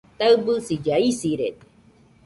Taɨbisilla 0.17 0.95
isirede 1.09 1.61